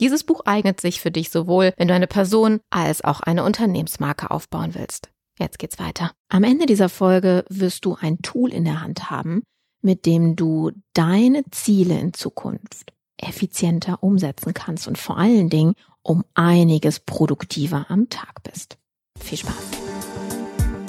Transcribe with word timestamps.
Dieses 0.00 0.24
Buch 0.24 0.42
eignet 0.44 0.80
sich 0.80 1.00
für 1.00 1.10
dich 1.10 1.30
sowohl, 1.30 1.72
wenn 1.76 1.88
du 1.88 1.94
eine 1.94 2.06
Person 2.06 2.60
als 2.70 3.02
auch 3.02 3.20
eine 3.20 3.44
Unternehmensmarke 3.44 4.30
aufbauen 4.30 4.74
willst. 4.74 5.10
Jetzt 5.38 5.58
geht's 5.58 5.78
weiter. 5.78 6.12
Am 6.28 6.44
Ende 6.44 6.66
dieser 6.66 6.88
Folge 6.88 7.44
wirst 7.48 7.84
du 7.84 7.96
ein 7.98 8.18
Tool 8.18 8.52
in 8.52 8.64
der 8.64 8.82
Hand 8.82 9.10
haben, 9.10 9.42
mit 9.82 10.06
dem 10.06 10.36
du 10.36 10.72
deine 10.92 11.44
Ziele 11.50 11.98
in 11.98 12.12
Zukunft 12.12 12.92
effizienter 13.18 14.02
umsetzen 14.02 14.52
kannst 14.52 14.86
und 14.86 14.98
vor 14.98 15.16
allen 15.16 15.48
Dingen 15.48 15.74
um 16.02 16.24
einiges 16.34 17.00
produktiver 17.00 17.86
am 17.88 18.10
Tag 18.10 18.42
bist. 18.42 18.76
Viel 19.18 19.38
Spaß. 19.38 19.54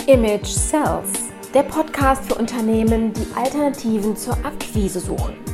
Image 0.08 0.48
Sells, 0.48 1.30
der 1.54 1.64
Podcast 1.64 2.26
für 2.26 2.36
Unternehmen, 2.36 3.14
die 3.14 3.28
Alternativen 3.36 4.18
zur 4.18 4.34
Akquise 4.46 5.00
suchen. 5.00 5.47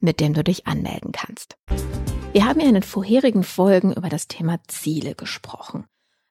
mit 0.00 0.20
dem 0.20 0.34
du 0.34 0.44
dich 0.44 0.66
anmelden 0.66 1.12
kannst. 1.12 1.56
Wir 2.32 2.44
haben 2.44 2.60
ja 2.60 2.66
in 2.66 2.74
den 2.74 2.82
vorherigen 2.82 3.42
Folgen 3.42 3.92
über 3.92 4.08
das 4.08 4.28
Thema 4.28 4.58
Ziele 4.68 5.14
gesprochen. 5.14 5.86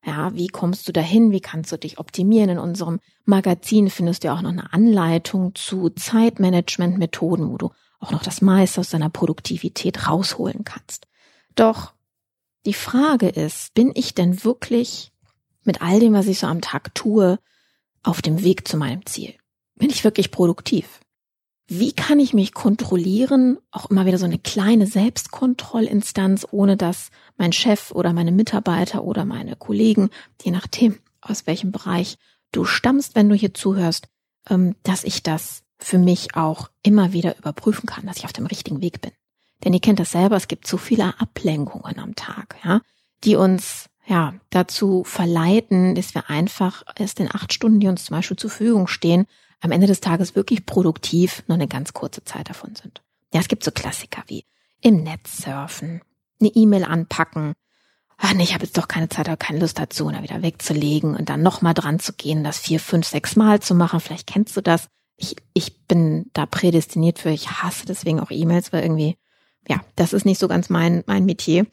Ja, 0.06 0.34
wie 0.36 0.48
kommst 0.48 0.88
du 0.88 0.94
dahin? 0.94 1.32
Wie 1.32 1.42
kannst 1.42 1.72
du 1.72 1.78
dich 1.78 2.00
optimieren? 2.00 2.50
In 2.50 2.60
unserem 2.60 3.00
Magazin 3.26 3.90
findest 3.90 4.24
du 4.24 4.32
auch 4.32 4.42
noch 4.42 4.52
eine 4.52 4.72
Anleitung 4.72 5.54
zu 5.56 5.90
Zeitmanagement-Methoden, 5.90 7.50
wo 7.50 7.58
du 7.58 7.72
auch 8.00 8.12
noch 8.12 8.24
das 8.24 8.42
meiste 8.42 8.80
aus 8.80 8.90
deiner 8.90 9.10
Produktivität 9.10 10.08
rausholen 10.08 10.64
kannst. 10.64 11.08
Doch 11.56 11.94
die 12.66 12.74
Frage 12.74 13.28
ist, 13.28 13.74
bin 13.74 13.92
ich 13.96 14.14
denn 14.14 14.44
wirklich 14.44 15.12
mit 15.64 15.82
all 15.82 16.00
dem, 16.00 16.14
was 16.14 16.28
ich 16.28 16.40
so 16.40 16.48
am 16.48 16.62
Tag 16.62 16.96
tue, 16.96 17.40
auf 18.04 18.22
dem 18.22 18.44
Weg 18.44 18.68
zu 18.68 18.78
meinem 18.78 19.06
Ziel? 19.06 19.34
Bin 19.76 19.90
ich 19.90 20.04
wirklich 20.04 20.32
produktiv? 20.32 21.02
Wie 21.68 21.92
kann 21.92 22.20
ich 22.20 22.34
mich 22.34 22.54
kontrollieren? 22.54 23.58
Auch 23.72 23.90
immer 23.90 24.06
wieder 24.06 24.18
so 24.18 24.26
eine 24.26 24.40
kleine 24.40 24.88
Selbstkontrollinstanz, 24.88 26.48
ohne 26.52 26.78
dass 26.78 27.10
mein 27.38 27.52
Chef 27.52 27.92
oder 27.92 28.14
meine 28.14 28.32
Mitarbeiter 28.32 29.04
oder 29.04 29.26
meine 29.26 29.58
Kollegen, 29.58 30.10
je 30.42 30.52
nachdem, 30.52 30.98
aus 31.20 31.46
welchem 31.46 31.74
Bereich 31.74 32.18
du 32.54 32.64
stammst, 32.64 33.16
wenn 33.16 33.28
du 33.28 33.36
hier 33.36 33.54
zuhörst, 33.54 34.08
ähm, 34.50 34.76
dass 34.84 35.04
ich 35.04 35.24
das 35.24 35.64
für 35.78 35.98
mich 35.98 36.36
auch 36.36 36.70
immer 36.84 37.12
wieder 37.12 37.38
überprüfen 37.38 37.86
kann, 37.86 38.06
dass 38.06 38.18
ich 38.18 38.26
auf 38.26 38.34
dem 38.34 38.46
richtigen 38.46 38.82
Weg 38.82 39.02
bin. 39.02 39.12
Denn 39.64 39.74
ihr 39.74 39.82
kennt 39.82 40.00
das 40.00 40.12
selber, 40.12 40.38
es 40.38 40.48
gibt 40.48 40.68
so 40.68 40.78
viele 40.78 41.20
Ablenkungen 41.20 42.00
am 42.00 42.16
Tag, 42.16 42.56
ja, 42.64 42.82
die 43.24 43.36
uns 43.36 43.90
ja 44.06 44.36
dazu 44.52 45.04
verleiten, 45.04 45.96
dass 45.96 46.16
wir 46.16 46.30
einfach 46.30 46.84
erst 46.96 47.20
in 47.20 47.30
acht 47.30 47.52
Stunden, 47.52 47.82
die 47.82 47.88
uns 47.88 48.06
zum 48.06 48.16
Beispiel 48.16 48.38
zur 48.38 48.50
Verfügung 48.50 48.88
stehen, 48.88 49.26
am 49.62 49.72
Ende 49.72 49.88
des 49.88 50.02
Tages 50.02 50.36
wirklich 50.36 50.66
produktiv 50.66 51.44
nur 51.48 51.56
eine 51.56 51.68
ganz 51.68 51.94
kurze 51.94 52.24
Zeit 52.24 52.50
davon 52.50 52.76
sind. 52.76 53.02
Ja, 53.34 53.40
es 53.40 53.48
gibt 53.48 53.64
so 53.64 53.72
Klassiker 53.72 54.24
wie 54.28 54.46
im 54.82 55.04
Netz 55.04 55.44
surfen, 55.44 56.02
eine 56.40 56.50
E-Mail 56.50 56.84
anpacken. 56.84 57.54
Ach 58.18 58.34
nee, 58.34 58.44
ich 58.44 58.54
habe 58.54 58.64
jetzt 58.64 58.78
doch 58.78 58.88
keine 58.88 59.10
Zeit 59.10 59.28
oder 59.28 59.38
keine 59.38 59.60
Lust 59.60 59.78
dazu, 59.78 60.10
da 60.10 60.24
wieder 60.24 60.42
wegzulegen 60.42 61.16
und 61.16 61.30
dann 61.30 61.44
nochmal 61.44 61.74
dran 61.74 62.00
zu 62.00 62.14
gehen, 62.14 62.44
das 62.44 62.58
vier, 62.58 62.80
fünf, 62.80 63.08
sechs 63.08 63.36
Mal 63.36 63.60
zu 63.60 63.76
machen. 63.76 64.00
Vielleicht 64.00 64.28
kennst 64.28 64.56
du 64.58 64.62
das. 64.62 64.88
Ich, 65.18 65.36
ich 65.54 65.86
bin 65.88 66.30
da 66.34 66.46
prädestiniert 66.46 67.20
für, 67.20 67.30
ich 67.30 67.50
hasse 67.50 67.86
deswegen 67.86 68.20
auch 68.20 68.32
E-Mails, 68.32 68.72
weil 68.72 68.84
irgendwie, 68.84 69.18
ja, 69.68 69.82
das 69.96 70.14
ist 70.14 70.26
nicht 70.26 70.40
so 70.40 70.48
ganz 70.48 70.70
mein, 70.70 71.04
mein 71.08 71.26
Metier. 71.26 71.66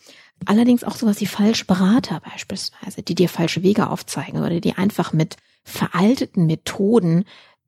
Allerdings 0.47 0.85
auch 0.85 0.97
sowas 0.97 1.21
wie 1.21 1.27
Falschberater 1.27 2.21
beispielsweise, 2.21 3.03
die 3.03 3.15
dir 3.15 3.29
falsche 3.29 3.63
Wege 3.63 3.89
aufzeigen 3.89 4.41
oder 4.41 4.61
die 4.61 4.75
einfach 4.75 5.13
mit 5.13 5.37
veralteten 5.63 6.47
Methoden 6.47 7.25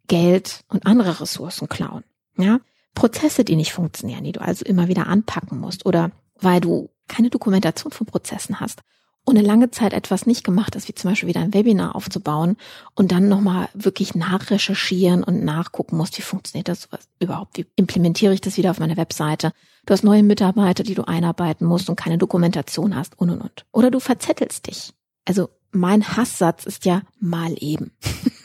Geld 0.07 0.65
und 0.69 0.87
andere 0.87 1.21
Ressourcen 1.21 1.69
klauen. 1.69 2.05
Ja? 2.37 2.61
Prozesse, 2.95 3.45
die 3.45 3.57
nicht 3.57 3.73
funktionieren, 3.73 4.25
die 4.25 4.33
du 4.33 4.41
also 4.41 4.65
immer 4.65 4.89
wieder 4.89 5.07
anpacken 5.07 5.59
musst 5.59 5.87
oder 5.87 6.11
weil 6.41 6.61
du 6.61 6.91
keine 7.09 7.31
Dokumentation 7.31 7.93
von 7.93 8.07
Prozessen 8.07 8.61
hast 8.61 8.81
und 9.27 9.37
eine 9.37 9.47
lange 9.47 9.71
Zeit 9.71 9.93
etwas 9.93 10.25
nicht 10.25 10.45
gemacht 10.45 10.77
hast, 10.77 10.89
wie 10.89 10.95
zum 10.95 11.11
Beispiel 11.11 11.29
wieder 11.29 11.41
ein 11.41 11.53
Webinar 11.53 11.97
aufzubauen 11.97 12.57
und 12.95 13.11
dann 13.11 13.29
nochmal 13.29 13.69
wirklich 13.75 14.15
nachrecherchieren 14.15 15.25
und 15.25 15.45
nachgucken 15.45 15.97
musst, 15.97 16.17
wie 16.17 16.23
funktioniert 16.23 16.69
das 16.69 16.89
überhaupt, 17.19 17.59
wie 17.59 17.67
implementiere 17.75 18.33
ich 18.33 18.41
das 18.41 18.57
wieder 18.57 18.71
auf 18.71 18.79
meiner 18.79 18.97
Webseite. 18.97 19.53
Du 19.85 19.93
hast 19.93 20.05
neue 20.05 20.23
Mitarbeiter, 20.23 20.85
die 20.85 20.95
du 20.95 21.03
einarbeiten 21.03 21.67
musst 21.67 21.91
und 21.91 21.97
keine 21.97 22.19
Dokumentation 22.19 22.95
hast 22.95 23.19
und 23.19 23.31
und 23.31 23.41
und. 23.41 23.67
Oder 23.73 23.91
du 23.91 23.99
verzettelst 24.01 24.69
dich. 24.69 24.93
Also 25.25 25.51
mein 25.73 26.17
Hasssatz 26.17 26.65
ist 26.65 26.85
ja 26.85 27.03
mal 27.21 27.55
eben. 27.59 27.91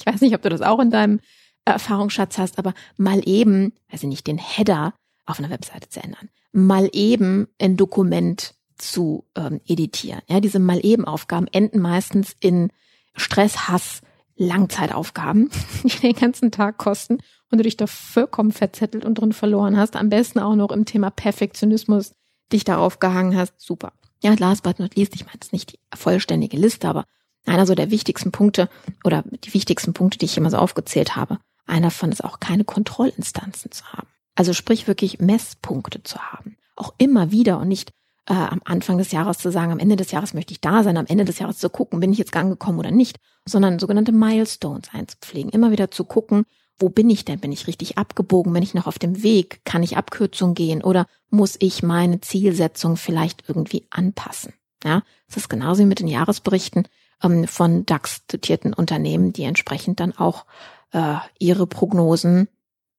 Ich 0.00 0.06
weiß 0.06 0.20
nicht, 0.20 0.34
ob 0.34 0.42
du 0.42 0.48
das 0.48 0.62
auch 0.62 0.80
in 0.80 0.90
deinem 0.90 1.20
Erfahrungsschatz 1.64 2.38
hast, 2.38 2.58
aber 2.58 2.74
mal 2.96 3.20
eben, 3.26 3.72
also 3.90 4.06
nicht 4.06 4.26
den 4.26 4.38
Header 4.38 4.94
auf 5.26 5.38
einer 5.38 5.50
Webseite 5.50 5.88
zu 5.88 6.02
ändern, 6.02 6.28
mal 6.52 6.88
eben 6.92 7.48
ein 7.60 7.76
Dokument 7.76 8.54
zu 8.76 9.26
ähm, 9.36 9.60
editieren. 9.66 10.22
Ja, 10.26 10.40
diese 10.40 10.58
mal 10.58 10.84
eben 10.84 11.04
Aufgaben 11.04 11.46
enden 11.48 11.80
meistens 11.80 12.34
in 12.40 12.70
Stress, 13.14 13.68
Hass, 13.68 14.00
Langzeitaufgaben, 14.36 15.50
die 15.84 16.00
den 16.00 16.14
ganzen 16.14 16.50
Tag 16.50 16.78
kosten 16.78 17.18
und 17.50 17.58
du 17.58 17.62
dich 17.62 17.76
da 17.76 17.86
vollkommen 17.86 18.52
verzettelt 18.52 19.04
und 19.04 19.16
drin 19.16 19.32
verloren 19.32 19.76
hast. 19.76 19.96
Am 19.96 20.08
besten 20.08 20.38
auch 20.38 20.56
noch 20.56 20.70
im 20.70 20.86
Thema 20.86 21.10
Perfektionismus 21.10 22.14
dich 22.52 22.64
da 22.64 22.78
aufgehangen 22.78 23.36
hast. 23.36 23.60
Super. 23.60 23.92
Ja, 24.22 24.34
last 24.38 24.62
but 24.62 24.78
not 24.78 24.96
least, 24.96 25.14
ich 25.14 25.24
meine, 25.24 25.38
das 25.38 25.48
ist 25.48 25.52
nicht 25.52 25.72
die 25.72 25.78
vollständige 25.94 26.56
Liste, 26.56 26.88
aber 26.88 27.04
einer 27.46 27.66
so 27.66 27.74
der 27.74 27.90
wichtigsten 27.90 28.32
Punkte 28.32 28.68
oder 29.04 29.24
die 29.44 29.54
wichtigsten 29.54 29.92
Punkte, 29.92 30.18
die 30.18 30.26
ich 30.26 30.36
immer 30.36 30.50
so 30.50 30.58
aufgezählt 30.58 31.16
habe. 31.16 31.38
Einer 31.66 31.90
von 31.90 32.12
ist 32.12 32.24
auch 32.24 32.40
keine 32.40 32.64
Kontrollinstanzen 32.64 33.70
zu 33.70 33.84
haben. 33.86 34.08
Also 34.34 34.52
sprich 34.52 34.86
wirklich 34.86 35.20
Messpunkte 35.20 36.02
zu 36.02 36.18
haben. 36.18 36.56
Auch 36.76 36.94
immer 36.98 37.30
wieder 37.30 37.58
und 37.58 37.68
nicht 37.68 37.92
äh, 38.26 38.34
am 38.34 38.60
Anfang 38.64 38.98
des 38.98 39.12
Jahres 39.12 39.38
zu 39.38 39.50
sagen, 39.50 39.72
am 39.72 39.78
Ende 39.78 39.96
des 39.96 40.10
Jahres 40.10 40.34
möchte 40.34 40.52
ich 40.52 40.60
da 40.60 40.82
sein, 40.82 40.96
am 40.96 41.06
Ende 41.06 41.24
des 41.24 41.38
Jahres 41.38 41.58
zu 41.58 41.68
gucken, 41.70 42.00
bin 42.00 42.12
ich 42.12 42.18
jetzt 42.18 42.34
angekommen 42.34 42.78
oder 42.78 42.90
nicht, 42.90 43.18
sondern 43.46 43.78
sogenannte 43.78 44.12
Milestones 44.12 44.88
einzupflegen. 44.92 45.50
Immer 45.50 45.70
wieder 45.70 45.90
zu 45.90 46.04
gucken, 46.04 46.44
wo 46.78 46.88
bin 46.88 47.10
ich 47.10 47.24
denn? 47.26 47.40
Bin 47.40 47.52
ich 47.52 47.66
richtig 47.66 47.98
abgebogen? 47.98 48.52
Bin 48.52 48.62
ich 48.62 48.74
noch 48.74 48.86
auf 48.86 48.98
dem 48.98 49.22
Weg? 49.22 49.60
Kann 49.64 49.82
ich 49.82 49.96
Abkürzung 49.96 50.54
gehen? 50.54 50.82
Oder 50.82 51.06
muss 51.28 51.56
ich 51.58 51.82
meine 51.82 52.20
Zielsetzung 52.20 52.96
vielleicht 52.96 53.48
irgendwie 53.48 53.86
anpassen? 53.90 54.54
Ja, 54.82 55.02
das 55.28 55.36
ist 55.36 55.50
genauso 55.50 55.82
wie 55.82 55.86
mit 55.86 56.00
den 56.00 56.08
Jahresberichten 56.08 56.88
ähm, 57.22 57.46
von 57.46 57.86
DAX-dotierten 57.86 58.72
Unternehmen, 58.72 59.32
die 59.32 59.44
entsprechend 59.44 60.00
dann 60.00 60.16
auch 60.16 60.46
äh, 60.92 61.16
ihre 61.38 61.66
Prognosen 61.66 62.48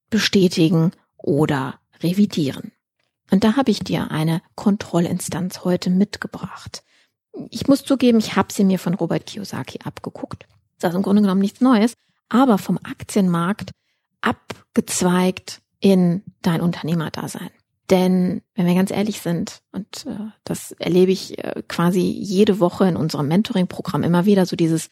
bestätigen 0.10 0.92
oder 1.18 1.80
revidieren. 2.02 2.72
Und 3.32 3.44
da 3.44 3.56
habe 3.56 3.72
ich 3.72 3.80
dir 3.80 4.12
eine 4.12 4.42
Kontrollinstanz 4.56 5.64
heute 5.64 5.90
mitgebracht. 5.90 6.84
Ich 7.50 7.68
muss 7.68 7.84
zugeben, 7.84 8.20
ich 8.20 8.36
habe 8.36 8.52
sie 8.52 8.66
mir 8.66 8.78
von 8.78 8.94
Robert 8.94 9.26
Kiyosaki 9.26 9.80
abgeguckt. 9.86 10.48
Das 10.80 10.92
ist 10.92 10.98
im 10.98 11.04
Grunde 11.04 11.22
genommen 11.22 11.42
nichts 11.42 11.62
Neues, 11.62 11.94
aber 12.28 12.58
vom 12.58 12.78
Aktienmarkt 12.78 13.72
abgezweigt 14.20 15.62
in 15.80 16.24
dein 16.42 16.62
Unternehmerdasein. 16.62 17.50
Denn 17.92 18.42
wenn 18.56 18.66
wir 18.66 18.74
ganz 18.74 18.90
ehrlich 18.90 19.20
sind, 19.20 19.62
und 19.74 20.06
äh, 20.08 20.32
das 20.46 20.72
erlebe 20.72 21.12
ich 21.12 21.38
äh, 21.44 21.62
quasi 21.68 22.00
jede 22.00 22.62
Woche 22.62 22.88
in 22.88 22.96
unserem 22.96 23.28
Mentoring-Programm 23.28 24.04
immer 24.04 24.26
wieder, 24.26 24.46
so 24.46 24.56
dieses, 24.56 24.90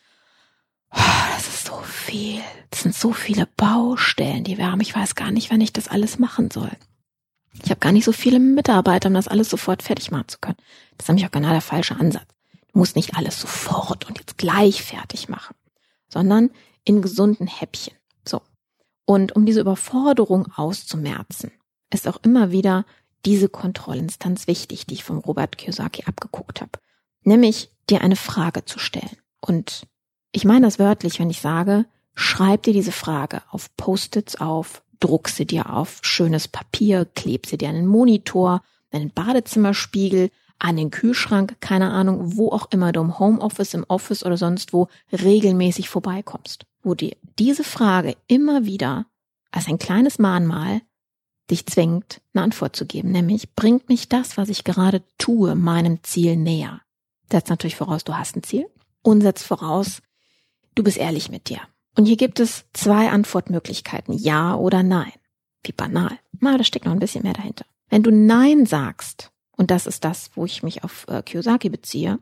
oh, 0.94 1.00
das 1.34 1.48
ist 1.48 1.68
so 1.68 1.78
viel, 1.78 2.42
das 2.70 2.82
sind 2.82 2.94
so 2.94 3.14
viele 3.14 3.48
Baustellen, 3.56 4.44
die 4.44 4.58
wir 4.58 4.70
haben. 4.70 4.82
Ich 4.82 4.94
weiß 4.94 5.16
gar 5.16 5.32
nicht, 5.32 5.50
wann 5.50 5.62
ich 5.62 5.72
das 5.72 5.88
alles 5.88 6.20
machen 6.20 6.52
soll. 6.52 6.72
Ich 7.64 7.70
habe 7.70 7.80
gar 7.80 7.94
nicht 7.94 8.04
so 8.04 8.12
viele 8.12 8.40
Mitarbeiter, 8.40 9.08
um 9.08 9.14
das 9.14 9.30
alles 9.30 9.50
sofort 9.50 9.82
fertig 9.82 10.12
machen 10.12 10.28
zu 10.28 10.40
können. 10.40 10.58
Das 10.98 11.06
ist 11.06 11.08
nämlich 11.08 11.26
auch 11.26 11.32
genau 11.32 11.52
der 11.52 11.62
falsche 11.62 11.96
Ansatz. 11.96 12.28
Du 12.74 12.80
musst 12.80 12.98
nicht 12.98 13.16
alles 13.16 13.40
sofort 13.40 14.08
und 14.10 14.20
jetzt 14.20 14.38
gleich 14.38 14.84
fertig 14.84 15.30
machen, 15.30 15.56
sondern 16.10 16.52
in 16.84 17.02
gesunden 17.02 17.48
Häppchen. 17.48 17.94
So. 18.28 18.42
Und 19.06 19.38
um 19.38 19.46
diese 19.46 19.62
Überforderung 19.62 20.52
auszumerzen, 20.54 21.52
ist 21.94 22.08
auch 22.08 22.20
immer 22.24 22.52
wieder 22.52 22.86
diese 23.26 23.50
Kontrollinstanz 23.50 24.48
wichtig, 24.48 24.86
die 24.86 24.96
ich 24.96 25.04
vom 25.04 25.20
Robert 25.20 25.58
Kiyosaki 25.58 26.04
abgeguckt 26.06 26.62
habe. 26.62 26.72
Nämlich 27.24 27.70
dir 27.90 28.02
eine 28.02 28.16
Frage 28.16 28.66
zu 28.66 28.80
stellen. 28.80 29.18
Und 29.42 29.84
ich 30.32 30.46
meine 30.46 30.68
das 30.68 30.80
wörtlich, 30.80 31.20
wenn 31.20 31.30
ich 31.30 31.42
sage, 31.42 31.86
schreib 32.16 32.64
dir 32.64 32.74
diese 32.74 32.92
Frage 32.92 33.42
auf 33.52 33.76
Post-its 33.76 34.40
auf, 34.40 34.84
druck 35.00 35.30
sie 35.30 35.46
dir 35.46 35.74
auf 35.74 36.00
schönes 36.02 36.48
Papier, 36.48 37.06
kleb 37.16 37.46
sie 37.46 37.58
dir 37.58 37.70
an 37.70 37.76
den 37.76 37.88
Monitor, 37.88 38.62
an 38.92 39.00
den 39.00 39.12
Badezimmerspiegel, 39.12 40.30
an 40.60 40.76
den 40.76 40.92
Kühlschrank, 40.92 41.56
keine 41.62 41.92
Ahnung, 41.92 42.38
wo 42.38 42.52
auch 42.52 42.68
immer 42.72 42.92
du 42.92 43.00
im 43.00 43.18
Homeoffice, 43.18 43.74
im 43.74 43.86
Office 43.88 44.26
oder 44.26 44.38
sonst 44.38 44.74
wo 44.74 44.88
regelmäßig 45.12 45.90
vorbeikommst. 45.90 46.66
Wo 46.84 46.96
dir 46.96 47.16
diese 47.38 47.64
Frage 47.64 48.16
immer 48.28 48.66
wieder 48.66 49.06
als 49.52 49.68
ein 49.68 49.80
kleines 49.80 50.20
Mahnmal 50.20 50.82
dich 51.50 51.66
zwingt, 51.66 52.22
eine 52.34 52.44
Antwort 52.44 52.76
zu 52.76 52.86
geben, 52.86 53.12
nämlich 53.12 53.56
bringt 53.56 53.90
mich 53.90 54.10
das, 54.10 54.38
was 54.38 54.50
ich 54.50 54.64
gerade 54.64 55.04
tue, 55.18 55.56
meinem 55.56 56.04
Ziel 56.04 56.36
näher. 56.36 56.82
Setzt 57.32 57.50
natürlich 57.50 57.76
voraus, 57.76 58.04
du 58.04 58.18
hast 58.18 58.36
ein 58.36 58.44
Ziel 58.44 58.68
und 59.02 59.22
setzt 59.22 59.46
voraus, 59.46 60.02
du 60.76 60.84
bist 60.84 60.98
ehrlich 60.98 61.30
mit 61.30 61.50
dir. 61.50 61.60
Und 61.98 62.06
hier 62.06 62.18
gibt 62.18 62.40
es 62.40 62.66
zwei 62.74 63.10
Antwortmöglichkeiten, 63.10 64.14
ja 64.14 64.56
oder 64.56 64.84
nein. 64.84 65.12
Wie 65.64 65.74
banal. 65.74 66.18
Na, 66.40 66.58
da 66.58 66.64
steckt 66.64 66.86
noch 66.86 66.94
ein 66.94 67.00
bisschen 67.00 67.24
mehr 67.24 67.34
dahinter. 67.34 67.66
Wenn 67.90 68.04
du 68.04 68.12
Nein 68.12 68.66
sagst, 68.66 69.32
und 69.58 69.72
das 69.72 69.88
ist 69.88 70.06
das, 70.06 70.32
wo 70.36 70.46
ich 70.46 70.64
mich 70.64 70.84
auf 70.84 71.06
äh, 71.10 71.22
Kiyosaki 71.22 71.70
beziehe, 71.70 72.20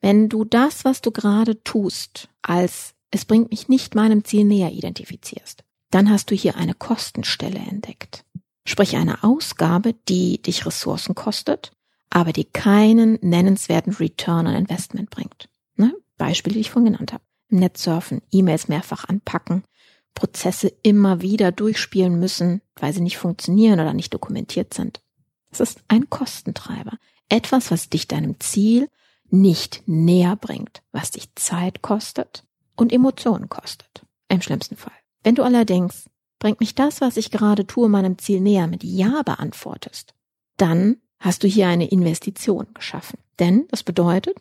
wenn 0.00 0.28
du 0.28 0.44
das, 0.44 0.84
was 0.84 1.00
du 1.00 1.10
gerade 1.10 1.62
tust, 1.64 2.28
als 2.42 2.94
es 3.10 3.24
bringt 3.24 3.50
mich 3.50 3.68
nicht 3.68 3.94
meinem 3.94 4.24
Ziel 4.24 4.44
näher 4.44 4.70
identifizierst, 4.70 5.64
dann 5.90 6.10
hast 6.10 6.30
du 6.30 6.34
hier 6.34 6.56
eine 6.56 6.74
Kostenstelle 6.74 7.58
entdeckt. 7.58 8.24
Sprich 8.64 8.96
eine 8.96 9.22
Ausgabe, 9.22 9.94
die 10.08 10.40
dich 10.42 10.66
Ressourcen 10.66 11.14
kostet, 11.14 11.72
aber 12.10 12.32
die 12.32 12.44
keinen 12.44 13.18
nennenswerten 13.22 13.94
Return 13.94 14.46
on 14.46 14.54
Investment 14.54 15.10
bringt. 15.10 15.48
Ne? 15.76 15.94
Beispiele, 16.18 16.54
die 16.54 16.60
ich 16.60 16.70
vorhin 16.70 16.92
genannt 16.92 17.12
habe. 17.12 17.24
Im 17.48 17.58
Netz 17.58 17.82
surfen, 17.82 18.22
E-Mails 18.30 18.68
mehrfach 18.68 19.08
anpacken, 19.08 19.64
Prozesse 20.14 20.72
immer 20.82 21.20
wieder 21.20 21.52
durchspielen 21.52 22.18
müssen, 22.18 22.62
weil 22.76 22.92
sie 22.92 23.00
nicht 23.00 23.18
funktionieren 23.18 23.80
oder 23.80 23.92
nicht 23.92 24.12
dokumentiert 24.12 24.74
sind. 24.74 25.00
Es 25.50 25.60
ist 25.60 25.82
ein 25.88 26.10
Kostentreiber. 26.10 26.92
Etwas, 27.28 27.70
was 27.70 27.88
dich 27.88 28.08
deinem 28.08 28.38
Ziel 28.40 28.88
nicht 29.30 29.82
näher 29.86 30.36
bringt, 30.36 30.82
was 30.92 31.12
dich 31.12 31.34
Zeit 31.36 31.82
kostet 31.82 32.44
und 32.76 32.92
Emotionen 32.92 33.48
kostet. 33.48 34.04
Im 34.28 34.42
schlimmsten 34.42 34.76
Fall. 34.76 34.92
Wenn 35.22 35.34
du 35.34 35.42
allerdings 35.42 36.08
bringt 36.40 36.58
mich 36.58 36.74
das, 36.74 37.00
was 37.00 37.16
ich 37.16 37.30
gerade 37.30 37.68
tue, 37.68 37.88
meinem 37.88 38.18
Ziel 38.18 38.40
näher, 38.40 38.66
mit 38.66 38.82
Ja 38.82 39.22
beantwortest, 39.22 40.14
dann 40.56 40.96
hast 41.20 41.44
du 41.44 41.46
hier 41.46 41.68
eine 41.68 41.88
Investition 41.88 42.66
geschaffen. 42.74 43.20
Denn 43.38 43.68
das 43.70 43.84
bedeutet, 43.84 44.36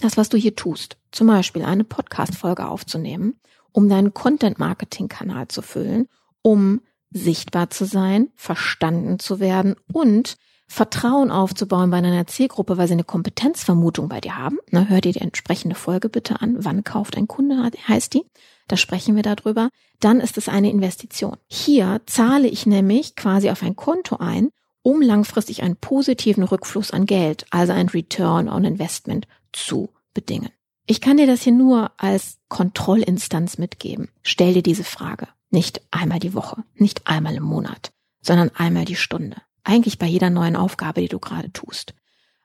das, 0.00 0.18
was 0.18 0.28
du 0.28 0.36
hier 0.36 0.56
tust, 0.56 0.98
zum 1.12 1.28
Beispiel 1.28 1.64
eine 1.64 1.84
Podcast-Folge 1.84 2.68
aufzunehmen, 2.68 3.40
um 3.72 3.88
deinen 3.88 4.12
Content-Marketing-Kanal 4.12 5.48
zu 5.48 5.62
füllen, 5.62 6.08
um 6.42 6.80
sichtbar 7.10 7.70
zu 7.70 7.84
sein, 7.86 8.30
verstanden 8.34 9.18
zu 9.18 9.38
werden 9.40 9.76
und 9.92 10.36
Vertrauen 10.66 11.30
aufzubauen 11.30 11.90
bei 11.90 12.00
deiner 12.00 12.26
Zielgruppe, 12.26 12.76
weil 12.76 12.88
sie 12.88 12.94
eine 12.94 13.04
Kompetenzvermutung 13.04 14.08
bei 14.08 14.20
dir 14.20 14.36
haben. 14.36 14.58
Na, 14.70 14.86
hör 14.86 15.00
dir 15.00 15.12
die 15.12 15.20
entsprechende 15.20 15.76
Folge 15.76 16.08
bitte 16.08 16.40
an. 16.40 16.56
Wann 16.64 16.82
kauft 16.82 17.16
ein 17.16 17.28
Kunde, 17.28 17.70
heißt 17.86 18.14
die 18.14 18.24
da 18.68 18.76
sprechen 18.76 19.16
wir 19.16 19.22
darüber, 19.22 19.70
dann 20.00 20.20
ist 20.20 20.38
es 20.38 20.48
eine 20.48 20.70
Investition. 20.70 21.36
Hier 21.46 22.00
zahle 22.06 22.48
ich 22.48 22.66
nämlich 22.66 23.16
quasi 23.16 23.50
auf 23.50 23.62
ein 23.62 23.76
Konto 23.76 24.16
ein, 24.16 24.50
um 24.82 25.00
langfristig 25.00 25.62
einen 25.62 25.76
positiven 25.76 26.44
Rückfluss 26.44 26.90
an 26.90 27.06
Geld, 27.06 27.46
also 27.50 27.72
ein 27.72 27.88
Return 27.88 28.48
on 28.48 28.64
Investment 28.64 29.26
zu 29.52 29.90
bedingen. 30.12 30.50
Ich 30.86 31.00
kann 31.00 31.16
dir 31.16 31.26
das 31.26 31.42
hier 31.42 31.52
nur 31.52 31.92
als 31.96 32.38
Kontrollinstanz 32.48 33.56
mitgeben. 33.56 34.10
Stell 34.22 34.52
dir 34.52 34.62
diese 34.62 34.84
Frage. 34.84 35.28
Nicht 35.50 35.80
einmal 35.90 36.18
die 36.18 36.34
Woche, 36.34 36.64
nicht 36.74 37.06
einmal 37.06 37.34
im 37.36 37.44
Monat, 37.44 37.92
sondern 38.20 38.50
einmal 38.54 38.84
die 38.84 38.96
Stunde. 38.96 39.36
Eigentlich 39.62 39.98
bei 39.98 40.06
jeder 40.06 40.28
neuen 40.28 40.56
Aufgabe, 40.56 41.00
die 41.00 41.08
du 41.08 41.18
gerade 41.18 41.52
tust. 41.52 41.94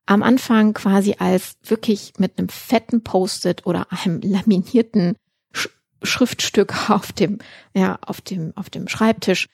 Am 0.05 0.23
Anfang 0.23 0.73
quasi 0.73 1.15
als 1.19 1.57
wirklich 1.63 2.13
mit 2.17 2.37
einem 2.37 2.49
fetten 2.49 3.03
Post-it 3.03 3.65
oder 3.65 3.87
einem 3.91 4.21
laminierten 4.21 5.15
Schriftstück 6.03 6.89
auf 6.89 7.11
dem, 7.11 7.39
ja, 7.73 7.99
auf 8.01 8.21
dem, 8.21 8.53
auf 8.55 8.69
dem 8.69 8.87
Schreibtisch, 8.87 9.47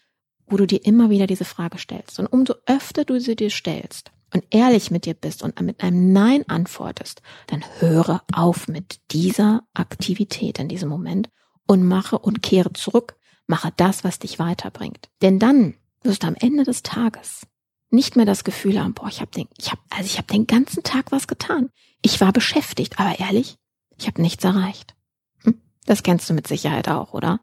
wo 0.48 0.58
du 0.58 0.68
dir 0.68 0.86
immer 0.86 1.10
wieder 1.10 1.28
diese 1.28 1.46
Frage 1.46 1.78
stellst. 1.78 2.20
Und 2.20 2.28
umso 2.28 2.54
öfter 2.66 3.06
du 3.06 3.20
sie 3.20 3.36
dir 3.36 3.50
stellst 3.50 4.12
und 4.34 4.44
ehrlich 4.52 4.92
mit 4.92 5.06
dir 5.06 5.14
bist 5.14 5.44
und 5.44 5.60
mit 5.62 5.82
einem 5.82 6.14
Nein 6.14 6.44
antwortest, 6.48 7.22
dann 7.48 7.64
höre 7.80 8.24
auf 8.34 8.68
mit 8.68 9.00
dieser 9.12 9.64
Aktivität 9.74 10.60
in 10.60 10.68
diesem 10.68 10.90
Moment 10.90 11.30
und 11.68 11.84
mache 11.84 12.20
und 12.20 12.44
kehre 12.44 12.74
zurück, 12.74 13.16
mache 13.48 13.72
das, 13.76 14.04
was 14.04 14.20
dich 14.20 14.38
weiterbringt. 14.38 15.10
Denn 15.22 15.40
dann 15.40 15.76
wirst 16.04 16.24
du 16.24 16.28
am 16.28 16.36
Ende 16.36 16.64
des 16.64 16.84
Tages 16.84 17.48
nicht 17.90 18.16
mehr 18.16 18.26
das 18.26 18.44
Gefühl 18.44 18.80
haben, 18.80 18.94
boah, 18.94 19.08
ich 19.08 19.22
habe 19.22 19.32
den, 19.32 19.48
ich 19.58 19.72
habe, 19.72 19.82
also 19.90 20.06
ich 20.06 20.18
habe 20.18 20.28
den 20.28 20.48
ganzen 20.48 20.84
Tag 20.84 21.12
was 21.12 21.28
getan. 21.28 21.70
Ich 22.02 22.20
war 22.22 22.34
beschäftigt, 22.34 23.00
aber 23.00 23.20
ehrlich, 23.20 23.58
ich 23.98 24.08
habe 24.08 24.22
nichts 24.22 24.44
erreicht. 24.44 24.96
Das 25.86 26.04
kennst 26.04 26.30
du 26.30 26.34
mit 26.34 26.48
Sicherheit 26.48 26.90
auch, 26.90 27.14
oder? 27.14 27.40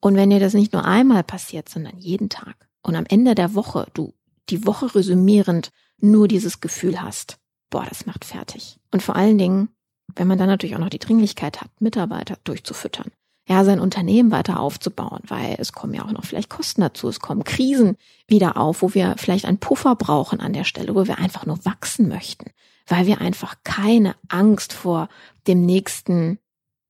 Und 0.00 0.16
wenn 0.16 0.30
dir 0.30 0.40
das 0.40 0.54
nicht 0.54 0.72
nur 0.72 0.84
einmal 0.84 1.22
passiert, 1.22 1.68
sondern 1.68 1.98
jeden 1.98 2.28
Tag 2.28 2.68
und 2.82 2.96
am 2.96 3.06
Ende 3.08 3.34
der 3.34 3.54
Woche 3.54 3.86
du 3.94 4.12
die 4.50 4.66
Woche 4.66 4.94
resümierend 4.94 5.70
nur 5.98 6.28
dieses 6.28 6.60
Gefühl 6.60 7.00
hast, 7.00 7.38
boah, 7.70 7.86
das 7.88 8.06
macht 8.06 8.24
fertig. 8.24 8.78
Und 8.90 9.02
vor 9.02 9.16
allen 9.16 9.38
Dingen, 9.38 9.68
wenn 10.14 10.28
man 10.28 10.38
dann 10.38 10.48
natürlich 10.48 10.76
auch 10.76 10.80
noch 10.80 10.90
die 10.90 10.98
Dringlichkeit 10.98 11.60
hat, 11.60 11.70
Mitarbeiter 11.80 12.36
durchzufüttern, 12.44 13.10
ja, 13.46 13.64
sein 13.64 13.80
Unternehmen 13.80 14.30
weiter 14.30 14.60
aufzubauen, 14.60 15.20
weil 15.26 15.56
es 15.58 15.72
kommen 15.72 15.92
ja 15.92 16.04
auch 16.04 16.12
noch 16.12 16.24
vielleicht 16.24 16.48
Kosten 16.48 16.80
dazu, 16.80 17.08
es 17.08 17.20
kommen 17.20 17.44
Krisen 17.44 17.96
wieder 18.26 18.56
auf, 18.56 18.80
wo 18.80 18.94
wir 18.94 19.16
vielleicht 19.18 19.44
einen 19.44 19.58
Puffer 19.58 19.96
brauchen 19.96 20.40
an 20.40 20.54
der 20.54 20.64
Stelle, 20.64 20.94
wo 20.94 21.06
wir 21.06 21.18
einfach 21.18 21.44
nur 21.44 21.62
wachsen 21.64 22.08
möchten, 22.08 22.50
weil 22.86 23.06
wir 23.06 23.20
einfach 23.20 23.56
keine 23.62 24.16
Angst 24.28 24.72
vor 24.72 25.08
dem 25.46 25.66
nächsten 25.66 26.38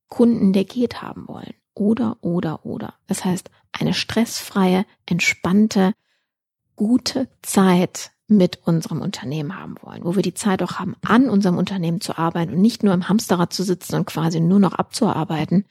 Kunden, 0.07 0.53
der 0.53 0.65
geht 0.65 1.01
haben 1.01 1.27
wollen. 1.27 1.53
Oder, 1.73 2.17
oder, 2.21 2.65
oder. 2.65 2.93
Das 3.07 3.25
heißt, 3.25 3.49
eine 3.71 3.93
stressfreie, 3.93 4.85
entspannte, 5.05 5.93
gute 6.75 7.27
Zeit 7.41 8.11
mit 8.27 8.59
unserem 8.65 9.01
Unternehmen 9.01 9.57
haben 9.57 9.75
wollen, 9.81 10.03
wo 10.03 10.15
wir 10.15 10.23
die 10.23 10.33
Zeit 10.33 10.63
auch 10.63 10.73
haben, 10.73 10.95
an 11.03 11.29
unserem 11.29 11.57
Unternehmen 11.57 12.01
zu 12.01 12.17
arbeiten 12.17 12.53
und 12.53 12.61
nicht 12.61 12.83
nur 12.83 12.93
im 12.93 13.07
Hamsterrad 13.07 13.53
zu 13.53 13.63
sitzen 13.63 13.95
und 13.95 14.05
quasi 14.05 14.39
nur 14.39 14.59
noch 14.59 14.73
abzuarbeiten, 14.73 15.65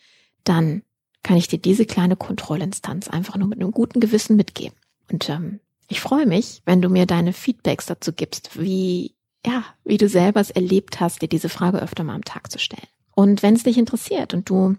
dann 0.45 0.83
kann 1.23 1.37
ich 1.37 1.49
dir 1.49 1.59
diese 1.59 1.87
kleine 1.87 2.17
Kontrollinstanz 2.17 3.09
einfach 3.09 3.37
nur 3.37 3.49
mit 3.49 3.61
einem 3.61 3.73
guten 3.73 3.99
Gewissen 3.99 4.37
mitgeben. 4.37 4.77
Und 5.11 5.29
ähm, 5.29 5.61
Ich 5.89 6.01
freue 6.01 6.27
mich, 6.27 6.63
wenn 6.65 6.81
du 6.81 6.89
mir 6.89 7.07
deine 7.07 7.33
Feedbacks 7.33 7.87
dazu 7.87 8.13
gibst, 8.13 8.59
wie, 8.61 9.15
ja, 9.45 9.65
wie 9.85 9.99
du 9.99 10.09
selber 10.09 10.41
es 10.41 10.51
erlebt 10.51 11.01
hast, 11.01 11.23
dir 11.23 11.29
diese 11.29 11.49
Frage 11.49 11.81
öfter 11.81 12.05
mal 12.05 12.15
am 12.15 12.25
Tag 12.25 12.53
zu 12.53 12.59
stellen. 12.59 12.87
Und 13.15 13.43
wenn 13.43 13.55
es 13.55 13.63
dich 13.63 13.79
interessiert 13.79 14.35
und 14.35 14.49
du 14.49 14.77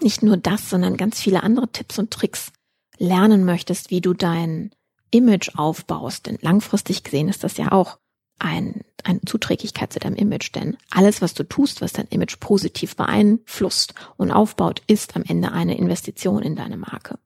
nicht 0.00 0.22
nur 0.22 0.36
das, 0.36 0.70
sondern 0.70 0.96
ganz 0.96 1.20
viele 1.20 1.42
andere 1.42 1.68
Tipps 1.68 1.98
und 1.98 2.10
Tricks 2.10 2.52
lernen 2.98 3.44
möchtest, 3.44 3.90
wie 3.90 4.00
du 4.00 4.12
dein 4.12 4.70
Image 5.10 5.50
aufbaust, 5.56 6.26
denn 6.26 6.38
langfristig 6.40 7.04
gesehen 7.04 7.28
ist 7.28 7.44
das 7.44 7.56
ja 7.56 7.72
auch 7.72 7.98
ein, 8.38 8.82
eine 9.04 9.20
Zuträglichkeit 9.22 9.92
zu 9.92 10.00
deinem 10.00 10.16
Image, 10.16 10.54
denn 10.54 10.76
alles, 10.90 11.22
was 11.22 11.34
du 11.34 11.44
tust, 11.44 11.80
was 11.80 11.92
dein 11.92 12.08
Image 12.08 12.40
positiv 12.40 12.96
beeinflusst 12.96 13.94
und 14.16 14.32
aufbaut, 14.32 14.82
ist 14.86 15.14
am 15.14 15.22
Ende 15.22 15.52
eine 15.52 15.78
Investition 15.78 16.42
in 16.42 16.56
deine 16.56 16.76
Marke. 16.76 17.18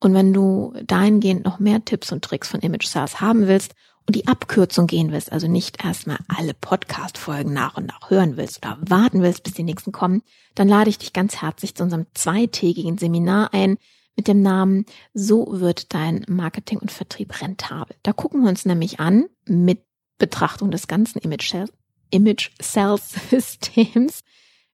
Und 0.00 0.14
wenn 0.14 0.32
du 0.32 0.74
dahingehend 0.84 1.44
noch 1.44 1.58
mehr 1.58 1.84
Tipps 1.84 2.10
und 2.10 2.24
Tricks 2.24 2.48
von 2.48 2.60
Image 2.60 2.86
Sales 2.86 3.20
haben 3.20 3.46
willst 3.46 3.74
und 4.06 4.16
die 4.16 4.26
Abkürzung 4.26 4.86
gehen 4.86 5.12
willst, 5.12 5.30
also 5.30 5.46
nicht 5.46 5.84
erstmal 5.84 6.18
alle 6.28 6.54
Podcast-Folgen 6.54 7.52
nach 7.52 7.76
und 7.76 7.86
nach 7.86 8.10
hören 8.10 8.36
willst 8.36 8.58
oder 8.58 8.78
warten 8.80 9.22
willst, 9.22 9.44
bis 9.44 9.54
die 9.54 9.62
nächsten 9.62 9.92
kommen, 9.92 10.22
dann 10.54 10.68
lade 10.68 10.90
ich 10.90 10.98
dich 10.98 11.12
ganz 11.12 11.40
herzlich 11.40 11.74
zu 11.74 11.84
unserem 11.84 12.06
zweitägigen 12.14 12.98
Seminar 12.98 13.54
ein 13.54 13.76
mit 14.16 14.28
dem 14.28 14.42
Namen 14.42 14.84
So 15.14 15.60
wird 15.60 15.94
dein 15.94 16.24
Marketing 16.28 16.78
und 16.78 16.90
Vertrieb 16.90 17.40
rentabel. 17.40 17.96
Da 18.02 18.12
gucken 18.12 18.42
wir 18.42 18.48
uns 18.48 18.64
nämlich 18.64 19.00
an 19.00 19.26
mit 19.46 19.82
Betrachtung 20.18 20.70
des 20.70 20.88
ganzen 20.88 21.20
Image 21.20 21.50
Sales, 21.50 21.72
Image 22.10 22.50
Sales 22.60 23.14
Systems, 23.30 24.20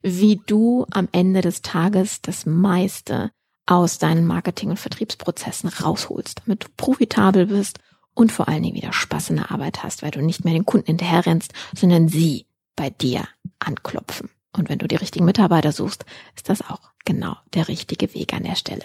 wie 0.02 0.40
du 0.46 0.86
am 0.90 1.08
Ende 1.12 1.42
des 1.42 1.62
Tages 1.62 2.22
das 2.22 2.46
meiste 2.46 3.30
aus 3.66 3.98
deinen 3.98 4.26
Marketing- 4.26 4.70
und 4.70 4.78
Vertriebsprozessen 4.78 5.68
rausholst, 5.68 6.42
damit 6.44 6.64
du 6.64 6.68
profitabel 6.76 7.46
bist 7.46 7.80
und 8.16 8.32
vor 8.32 8.48
allen 8.48 8.62
Dingen 8.62 8.74
wieder 8.74 8.92
Spaß 8.92 9.30
in 9.30 9.36
der 9.36 9.50
Arbeit 9.52 9.84
hast, 9.84 10.02
weil 10.02 10.10
du 10.10 10.22
nicht 10.22 10.44
mehr 10.44 10.54
den 10.54 10.64
Kunden 10.64 10.86
hinterherrennst, 10.86 11.52
sondern 11.76 12.08
sie 12.08 12.46
bei 12.74 12.90
dir 12.90 13.28
anklopfen. 13.58 14.30
Und 14.56 14.70
wenn 14.70 14.78
du 14.78 14.88
die 14.88 14.96
richtigen 14.96 15.26
Mitarbeiter 15.26 15.70
suchst, 15.70 16.06
ist 16.34 16.48
das 16.48 16.62
auch 16.62 16.80
genau 17.04 17.36
der 17.52 17.68
richtige 17.68 18.14
Weg 18.14 18.32
an 18.32 18.44
der 18.44 18.56
Stelle. 18.56 18.84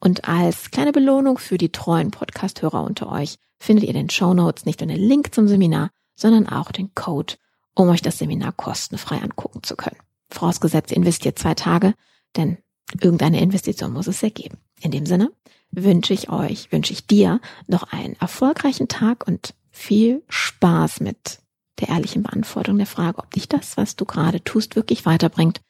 Und 0.00 0.26
als 0.26 0.70
kleine 0.70 0.92
Belohnung 0.92 1.36
für 1.36 1.58
die 1.58 1.70
treuen 1.70 2.10
Podcast-Hörer 2.10 2.82
unter 2.82 3.12
euch 3.12 3.36
findet 3.58 3.84
ihr 3.84 3.90
in 3.90 3.96
den 3.96 4.10
Show 4.10 4.32
Notes 4.32 4.64
nicht 4.64 4.80
nur 4.80 4.88
den 4.88 4.98
Link 4.98 5.34
zum 5.34 5.46
Seminar, 5.46 5.90
sondern 6.16 6.48
auch 6.48 6.72
den 6.72 6.94
Code, 6.94 7.34
um 7.74 7.90
euch 7.90 8.00
das 8.00 8.16
Seminar 8.16 8.52
kostenfrei 8.52 9.20
angucken 9.20 9.62
zu 9.62 9.76
können. 9.76 9.98
Vorausgesetzt, 10.30 10.90
investiert 10.90 11.38
zwei 11.38 11.54
Tage, 11.54 11.92
denn 12.34 12.56
Irgendeine 13.00 13.40
Investition 13.40 13.92
muss 13.92 14.06
es 14.06 14.20
ja 14.20 14.28
geben. 14.28 14.58
In 14.80 14.90
dem 14.90 15.06
Sinne 15.06 15.30
wünsche 15.70 16.12
ich 16.12 16.30
euch, 16.30 16.72
wünsche 16.72 16.92
ich 16.92 17.06
dir 17.06 17.40
noch 17.66 17.84
einen 17.92 18.16
erfolgreichen 18.16 18.88
Tag 18.88 19.26
und 19.26 19.54
viel 19.70 20.22
Spaß 20.28 21.00
mit 21.00 21.38
der 21.80 21.88
ehrlichen 21.88 22.22
Beantwortung 22.22 22.76
der 22.76 22.86
Frage, 22.86 23.18
ob 23.18 23.30
dich 23.30 23.48
das, 23.48 23.76
was 23.76 23.96
du 23.96 24.04
gerade 24.04 24.42
tust, 24.42 24.76
wirklich 24.76 25.06
weiterbringt, 25.06 25.60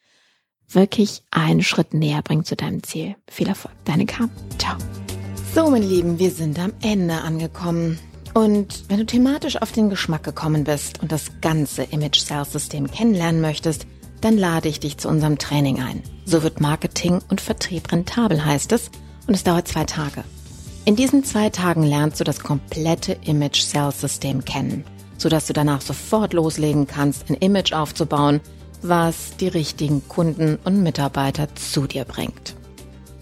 wirklich 0.67 1.23
einen 1.31 1.61
Schritt 1.61 1.93
näher 1.93 2.21
bringt 2.21 2.47
zu 2.47 2.55
deinem 2.55 2.83
Ziel. 2.83 3.15
Viel 3.29 3.47
Erfolg. 3.47 3.75
Deine 3.85 4.05
Kam. 4.05 4.29
Ciao. 4.57 4.77
So, 5.53 5.69
meine 5.69 5.85
Lieben, 5.85 6.17
wir 6.19 6.31
sind 6.31 6.59
am 6.59 6.73
Ende 6.81 7.15
angekommen. 7.21 7.99
Und 8.33 8.85
wenn 8.87 8.99
du 8.99 9.05
thematisch 9.05 9.61
auf 9.61 9.73
den 9.73 9.89
Geschmack 9.89 10.23
gekommen 10.23 10.63
bist 10.63 11.01
und 11.01 11.11
das 11.11 11.41
ganze 11.41 11.83
Image 11.83 12.19
Sales 12.19 12.53
System 12.53 12.89
kennenlernen 12.89 13.41
möchtest, 13.41 13.85
dann 14.21 14.37
lade 14.37 14.69
ich 14.69 14.79
dich 14.79 14.97
zu 14.97 15.09
unserem 15.09 15.37
Training 15.37 15.81
ein. 15.81 16.03
So 16.25 16.43
wird 16.43 16.61
Marketing 16.61 17.19
und 17.29 17.41
Vertrieb 17.41 17.91
rentabel, 17.91 18.45
heißt 18.45 18.71
es, 18.71 18.91
und 19.27 19.33
es 19.33 19.43
dauert 19.43 19.67
zwei 19.67 19.83
Tage. 19.83 20.23
In 20.85 20.95
diesen 20.95 21.23
zwei 21.23 21.49
Tagen 21.49 21.83
lernst 21.83 22.19
du 22.19 22.23
das 22.23 22.39
komplette 22.39 23.17
Image 23.25 23.61
Sales 23.61 24.01
System 24.01 24.43
kennen, 24.45 24.83
sodass 25.17 25.47
du 25.47 25.53
danach 25.53 25.81
sofort 25.81 26.33
loslegen 26.33 26.87
kannst, 26.87 27.29
ein 27.29 27.35
Image 27.35 27.73
aufzubauen, 27.73 28.41
was 28.81 29.37
die 29.39 29.47
richtigen 29.47 30.07
Kunden 30.07 30.57
und 30.63 30.81
Mitarbeiter 30.81 31.53
zu 31.55 31.85
dir 31.85 32.05
bringt. 32.05 32.55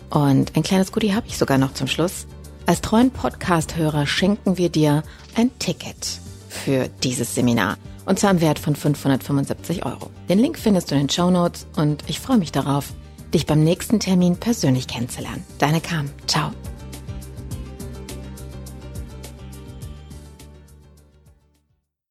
Und 0.10 0.56
ein 0.56 0.63
kleines 0.63 0.91
Goodie 0.91 1.13
habe 1.13 1.27
ich 1.27 1.38
sogar 1.38 1.58
noch 1.58 1.74
zum 1.74 1.88
Schluss. 1.88 2.27
Als 2.65 2.82
treuen 2.82 3.12
Podcast-Hörer 3.12 4.08
schenken 4.08 4.58
wir 4.58 4.70
dir 4.70 5.03
ein 5.36 5.51
Ticket 5.60 6.20
für 6.48 6.89
dieses 7.03 7.36
Seminar. 7.36 7.77
Und 8.06 8.20
zwar 8.20 8.32
im 8.32 8.41
Wert 8.41 8.58
von 8.58 8.75
575 8.75 9.86
Euro. 9.86 10.10
Den 10.30 10.38
Link 10.38 10.60
findest 10.60 10.92
du 10.92 10.96
in 10.96 11.02
den 11.02 11.10
Show 11.10 11.32
Notes 11.32 11.66
und 11.76 12.04
ich 12.08 12.20
freue 12.20 12.38
mich 12.38 12.52
darauf, 12.52 12.94
dich 13.34 13.48
beim 13.48 13.64
nächsten 13.64 14.00
Termin 14.00 14.38
persönlich 14.38 14.88
kennenzulernen. 14.88 15.44
Deine 15.58 15.82
Kam. 15.82 16.10
Ciao. 16.28 16.52